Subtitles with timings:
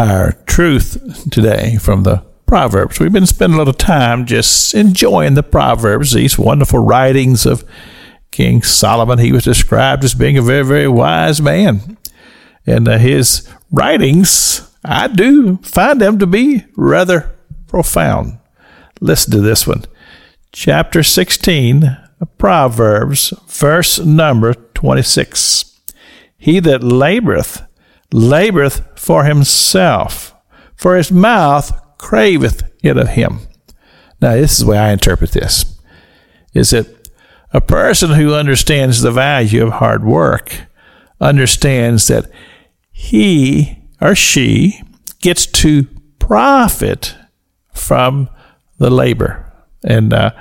[0.00, 2.98] our truth today from the Proverbs.
[2.98, 7.64] We've been spending a little time just enjoying the Proverbs, these wonderful writings of
[8.30, 9.18] King Solomon.
[9.18, 11.98] He was described as being a very, very wise man.
[12.66, 17.36] And uh, his writings, I do find them to be rather
[17.66, 18.38] profound.
[19.02, 19.84] Listen to this one.
[20.50, 21.84] Chapter 16
[22.20, 25.78] of Proverbs, verse number 26.
[26.38, 27.66] He that laboreth,
[28.12, 30.34] laboreth for himself,
[30.76, 33.40] for his mouth craveth it of him.
[34.20, 35.78] Now, this is the way I interpret this.
[36.52, 37.08] Is that
[37.52, 40.62] a person who understands the value of hard work
[41.20, 42.30] understands that
[42.90, 44.82] he or she
[45.20, 45.84] gets to
[46.18, 47.16] profit
[47.74, 48.28] from
[48.78, 49.52] the labor.
[49.84, 50.32] And uh,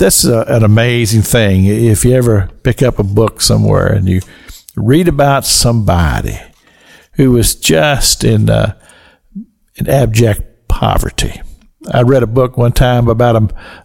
[0.00, 1.64] is a, an amazing thing.
[1.66, 4.20] If you ever pick up a book somewhere and you
[4.74, 6.38] read about somebody
[7.14, 8.78] who was just in, uh,
[9.76, 11.40] in abject poverty.
[11.90, 13.36] I read a book one time about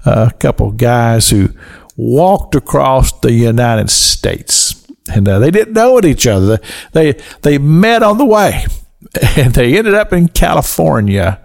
[0.06, 1.50] a, a couple guys who
[1.96, 6.60] walked across the United States, and uh, they didn't know each other.
[6.94, 8.66] They they met on the way,
[9.38, 11.44] and they ended up in California,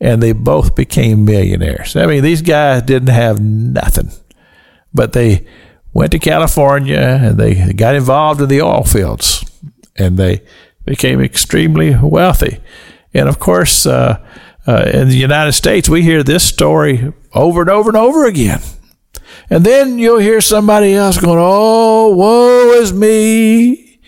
[0.00, 1.96] and they both became millionaires.
[1.96, 4.10] I mean, these guys didn't have nothing,
[4.94, 5.46] but they
[5.92, 9.44] went to California and they got involved in the oil fields,
[9.96, 10.42] and they
[10.84, 12.60] became extremely wealthy.
[13.12, 14.24] And of course, uh,
[14.66, 18.60] uh, in the United States, we hear this story over and over and over again.
[19.50, 24.00] And then you'll hear somebody else going, Oh, woe is me.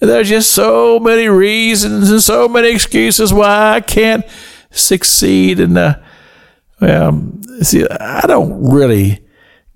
[0.00, 4.24] And There's just so many reasons and so many excuses why I can't
[4.70, 5.60] succeed.
[5.60, 5.98] And, uh,
[6.80, 9.24] well, see, I don't really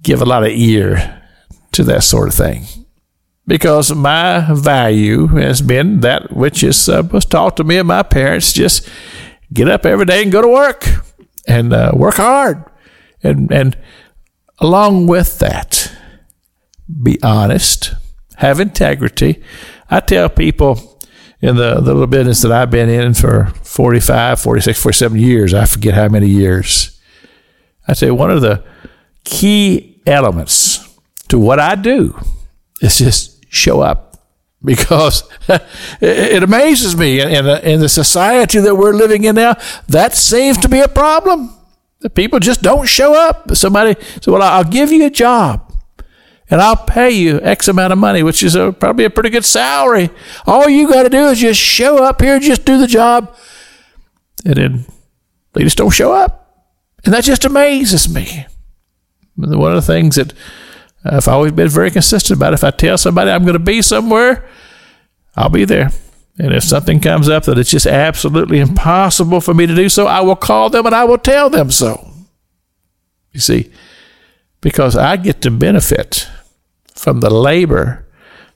[0.03, 1.23] give a lot of ear
[1.73, 2.84] to that sort of thing
[3.47, 8.03] because my value has been that which is uh, was taught to me and my
[8.03, 8.89] parents just
[9.53, 10.87] get up every day and go to work
[11.47, 12.65] and uh, work hard.
[13.23, 13.77] And and
[14.59, 15.93] along with that
[17.03, 17.95] be honest
[18.37, 19.43] have integrity.
[19.89, 20.95] I tell people
[21.45, 25.67] in the, the little business that i've been in for 45 46 47 years i
[25.67, 26.99] forget how many years
[27.87, 28.65] i say one of the
[29.25, 32.19] key elements to what i do
[32.81, 34.11] is just show up.
[34.63, 35.25] Because
[36.01, 39.57] it amazes me in, in the society that we're living in now
[39.89, 41.55] that seems to be a problem.
[42.15, 43.55] People just don't show up.
[43.55, 45.71] Somebody says well i'll give you a job
[46.51, 49.45] and i'll pay you x amount of money which is a, probably a pretty good
[49.45, 50.09] salary.
[50.47, 53.37] All you got to do is just show up here just do the job
[54.45, 54.87] and then
[55.55, 56.41] they just don't show up.
[57.05, 58.47] And that just amazes me.
[59.37, 60.33] One of the things that
[61.05, 62.57] Uh, I've always been very consistent about it.
[62.57, 64.49] If I tell somebody I'm going to be somewhere,
[65.37, 65.91] I'll be there.
[66.39, 70.07] And if something comes up that it's just absolutely impossible for me to do so,
[70.07, 72.11] I will call them and I will tell them so.
[73.33, 73.71] You see,
[74.61, 76.29] because I get to benefit
[76.95, 78.07] from the labor.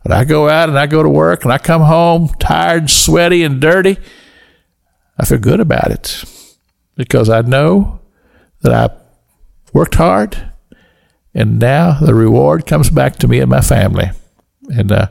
[0.02, 3.42] When I go out and I go to work and I come home tired, sweaty,
[3.42, 3.98] and dirty,
[5.18, 6.24] I feel good about it
[6.94, 8.00] because I know
[8.62, 8.94] that I
[9.72, 10.52] worked hard
[11.34, 14.10] and now the reward comes back to me and my family.
[14.70, 15.08] And uh,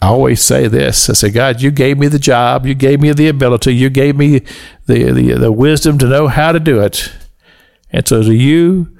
[0.00, 3.12] I always say this I say, God, you gave me the job, you gave me
[3.12, 4.40] the ability, you gave me
[4.86, 7.12] the, the, the wisdom to know how to do it.
[7.90, 8.96] And so to you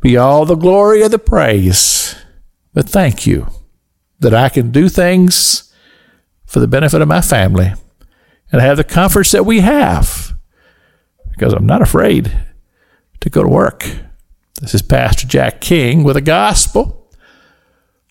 [0.00, 2.16] be all the glory and the praise.
[2.74, 3.46] But thank you
[4.20, 5.72] that I can do things
[6.44, 7.72] for the benefit of my family
[8.50, 10.36] and have the comforts that we have
[11.30, 12.30] because I'm not afraid
[13.20, 13.88] to go to work.
[14.62, 17.10] This is Pastor Jack King with a gospel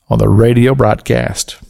[0.09, 1.55] on the radio broadcast.